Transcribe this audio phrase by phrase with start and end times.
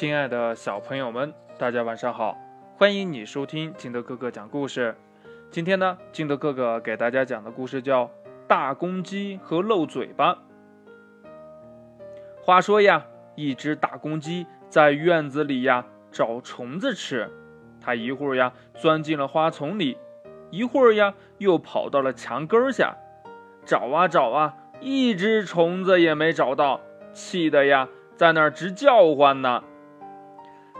[0.00, 2.34] 亲爱的小朋友们，大家晚上好！
[2.78, 4.96] 欢迎你收听金德哥哥讲故事。
[5.50, 8.06] 今天呢，金德哥哥给大家讲的故事叫
[8.48, 10.32] 《大公鸡和漏嘴巴》。
[12.40, 17.30] 话说呀，一只大公鸡在院子里呀找虫子吃，
[17.78, 19.98] 它一会儿呀钻进了花丛里，
[20.48, 22.96] 一会儿呀又跑到了墙根下，
[23.66, 26.80] 找啊找啊，一只虫子也没找到，
[27.12, 27.86] 气得呀
[28.16, 29.62] 在那儿直叫唤呢。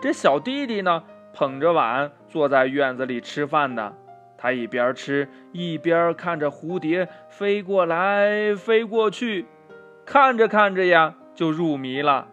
[0.00, 1.02] 这小弟弟呢，
[1.34, 3.92] 捧着碗坐在院子里吃饭呢。
[4.38, 9.44] 他一边吃一边看着蝴蝶飞过来飞过去，
[10.06, 12.27] 看着看着呀，就入迷了。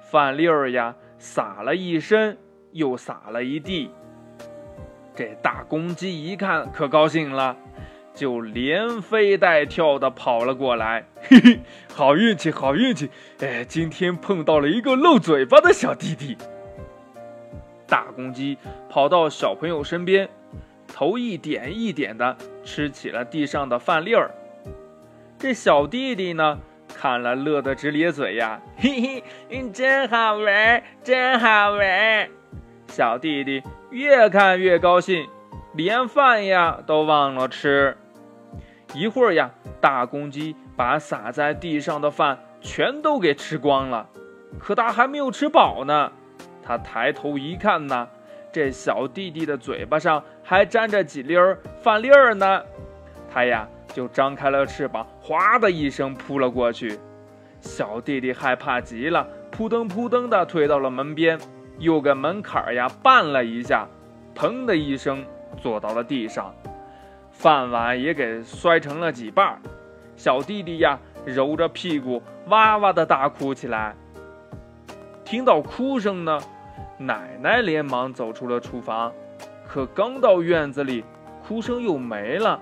[0.00, 2.38] 饭粒儿呀，撒了一身，
[2.72, 3.90] 又撒了一地。
[5.14, 7.54] 这大公鸡一看可高兴了，
[8.14, 11.04] 就连飞带跳的跑了过来。
[11.20, 11.60] 嘿嘿，
[11.94, 13.10] 好运气，好运气！
[13.40, 16.38] 哎，今天碰到了一个漏嘴巴的小弟弟。
[17.90, 18.56] 大公鸡
[18.88, 20.30] 跑到小朋友身边，
[20.86, 24.30] 头一点一点的吃起了地上的饭粒儿。
[25.36, 26.60] 这小弟弟呢，
[26.94, 32.28] 看了乐得直咧嘴呀，嘿嘿，真好玩，真好玩。
[32.86, 35.26] 小弟弟越看越高兴，
[35.74, 37.96] 连饭呀都忘了吃。
[38.94, 44.08] 一会儿呀，大公鸡把撒在地上的饭全都给吃光了，
[44.60, 46.12] 可他还没有吃饱呢。
[46.70, 48.06] 他抬头一看呐，
[48.52, 52.62] 这小弟弟的嘴巴上还沾着几粒儿饭粒儿呢。
[53.28, 56.96] 他呀就张开了翅膀，哗的一声扑了过去。
[57.60, 61.36] 小弟弟害怕极了，扑腾扑腾的退到了门边，
[61.80, 63.88] 又给门槛呀绊了一下，
[64.32, 65.24] 砰的一声
[65.60, 66.54] 坐到了地上，
[67.32, 69.60] 饭碗也给摔成了几瓣。
[70.14, 73.96] 小弟弟呀揉着屁股哇哇的大哭起来。
[75.24, 76.40] 听到哭声呢。
[77.00, 79.10] 奶奶连忙走出了厨房，
[79.66, 81.02] 可刚到院子里，
[81.42, 82.60] 哭声又没了。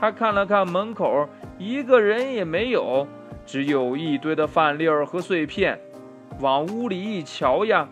[0.00, 3.06] 她看了看门口，一个人也没有，
[3.46, 5.78] 只有一堆的饭粒儿和碎片。
[6.40, 7.88] 往屋里一瞧呀，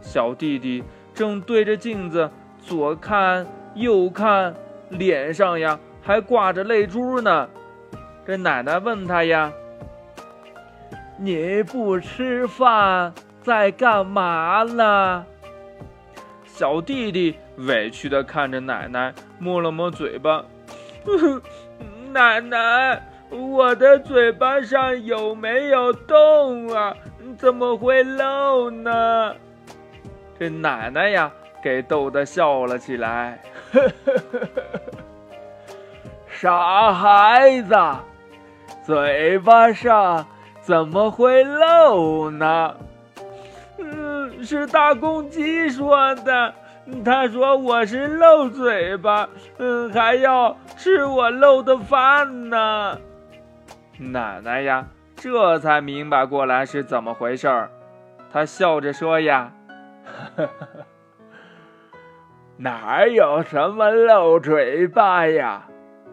[0.00, 0.82] 小弟弟
[1.12, 2.30] 正对着镜子
[2.62, 4.54] 左看右看，
[4.88, 7.46] 脸上呀还挂着泪珠呢。
[8.26, 9.52] 这奶奶问他呀
[11.20, 13.12] ：“你不吃饭？”
[13.48, 15.24] 在干嘛呢？
[16.44, 20.44] 小弟弟委屈的看着奶奶，摸了摸嘴巴。
[22.12, 26.94] 奶奶，我的嘴巴上有没有洞啊？
[27.38, 29.34] 怎么会漏呢？
[30.38, 31.32] 这奶奶呀，
[31.62, 33.40] 给逗得笑了起来。
[36.28, 37.74] 傻孩子，
[38.84, 40.26] 嘴巴上
[40.60, 42.76] 怎么会漏呢？
[44.42, 46.54] 是大公鸡说的。
[47.04, 49.28] 他说我是漏嘴巴，
[49.58, 52.98] 嗯，还要吃我漏的饭呢。
[53.98, 57.70] 奶奶呀，这才明白过来是怎么回事儿。
[58.32, 59.52] 他笑着说呀
[62.56, 65.64] ：“哪有什么漏嘴巴呀？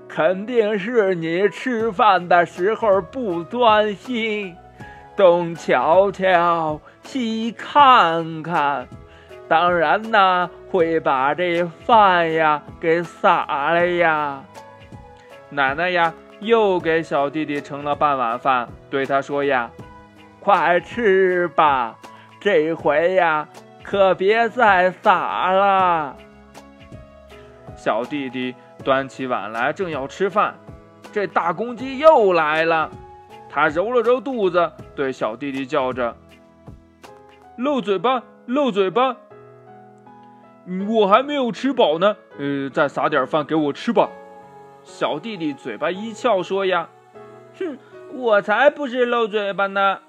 [0.10, 4.56] 肯定是你吃饭的时候不专心。”
[5.16, 8.86] 东瞧瞧，西看看，
[9.48, 14.44] 当然呢会把这饭呀给洒了呀。
[15.50, 19.72] 奶奶呀，又给小弟弟盛了半碗饭，对他说呀
[20.42, 21.96] ：“快吃吧，
[22.42, 23.48] 这回呀
[23.84, 26.18] 可别再洒了。”
[27.78, 28.54] 小弟弟
[28.84, 30.56] 端起碗来，正要吃饭，
[31.14, 32.92] 这大公鸡又来了。
[33.50, 36.16] 他揉了揉肚子，对小弟弟叫着
[37.58, 39.18] ：“漏嘴巴，漏嘴巴！
[40.90, 44.10] 我还没有吃饱呢，呃，再撒点饭给我吃吧。”
[44.84, 46.90] 小弟弟嘴巴一翘，说：“呀，
[47.60, 47.78] 哼，
[48.14, 50.00] 我才不是漏嘴巴呢！”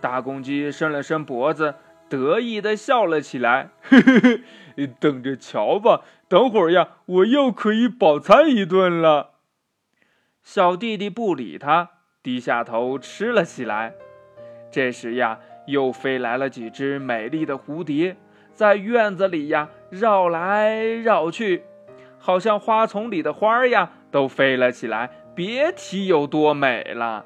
[0.00, 1.76] 大公鸡伸了伸脖子，
[2.08, 4.42] 得意的笑了起来：“嘿嘿
[4.76, 9.30] 嘿，等着瞧吧，等会儿呀，我又可以饱餐一顿了。”
[10.44, 11.90] 小弟弟不理他。
[12.26, 13.94] 低下头吃了起来。
[14.68, 15.38] 这时呀，
[15.68, 18.16] 又飞来了几只美丽的蝴蝶，
[18.52, 21.62] 在院子里呀绕来绕去，
[22.18, 27.24] 好像花丛里的花儿呀都飞了起来，别提有多美了。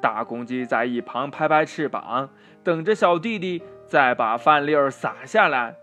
[0.00, 2.30] 大公鸡在一旁拍拍翅膀，
[2.62, 5.76] 等着小弟弟再把饭粒儿撒下来。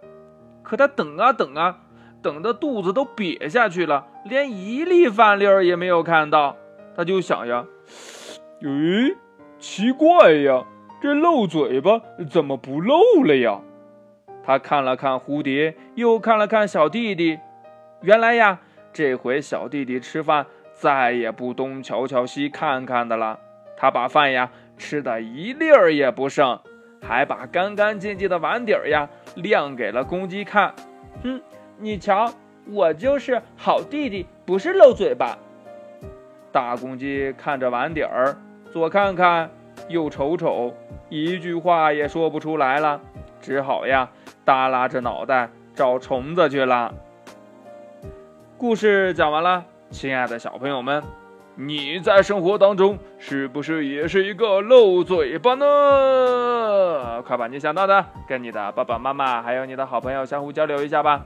[0.64, 1.82] 可他等啊等啊，
[2.24, 6.58] 等的肚子都瘪下去了，连一粒饭粒儿也没有看到。
[6.96, 7.68] 他就想呀。
[8.62, 9.16] 咦，
[9.58, 10.63] 奇怪呀，
[11.02, 12.00] 这漏嘴巴
[12.30, 13.60] 怎么不漏了呀？
[14.44, 17.40] 他看了看蝴蝶，又看了看小弟弟。
[18.02, 18.60] 原来呀，
[18.94, 23.40] 这回小弟弟吃饭再也不东瞧瞧西看看的了。
[23.75, 26.60] 他把饭呀吃的一粒儿也不剩，
[27.02, 30.75] 还把干干净净的碗底儿呀亮给了公鸡看。
[31.24, 31.42] 哼，
[31.80, 32.31] 你瞧，
[32.68, 35.36] 我就是好弟弟，不是漏嘴巴。
[36.52, 38.36] 大公鸡看着碗底儿，
[38.72, 39.50] 左看看，
[39.90, 40.74] 右瞅瞅，
[41.10, 43.02] 一句话也说不出来了，
[43.42, 44.10] 只好呀
[44.46, 46.94] 耷拉着脑袋找虫子去了。
[48.58, 51.04] 故事讲完了，亲爱的小朋友们，
[51.56, 57.22] 你在生活当中是不是也是一个漏嘴巴呢？
[57.24, 61.26] 快把你想到的跟你的爸爸妈妈还有你的好朋友相互交流一下吧。